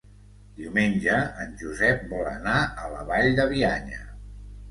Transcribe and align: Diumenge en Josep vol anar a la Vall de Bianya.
Diumenge 0.59 1.17
en 1.43 1.51
Josep 1.59 2.01
vol 2.13 2.31
anar 2.31 2.57
a 2.85 2.89
la 2.95 3.05
Vall 3.11 3.29
de 3.41 3.45
Bianya. 3.53 4.01